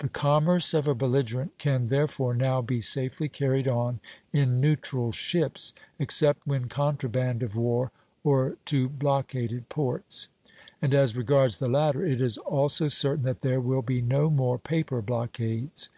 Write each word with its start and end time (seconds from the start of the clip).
The 0.00 0.10
commerce 0.10 0.74
of 0.74 0.86
a 0.86 0.94
belligerent 0.94 1.56
can 1.56 1.88
therefore 1.88 2.34
now 2.34 2.60
be 2.60 2.82
safely 2.82 3.30
carried 3.30 3.66
on 3.66 4.00
in 4.30 4.60
neutral 4.60 5.12
ships, 5.12 5.72
except 5.98 6.46
when 6.46 6.68
contraband 6.68 7.42
of 7.42 7.56
war 7.56 7.90
or 8.22 8.58
to 8.66 8.90
blockaded 8.90 9.70
ports; 9.70 10.28
and 10.82 10.92
as 10.92 11.16
regards 11.16 11.58
the 11.58 11.68
latter, 11.68 12.04
it 12.04 12.20
is 12.20 12.36
also 12.36 12.88
certain 12.88 13.22
that 13.24 13.40
there 13.40 13.62
will 13.62 13.80
be 13.80 14.02
no 14.02 14.28
more 14.28 14.58
paper 14.58 15.00
blockades. 15.00 15.88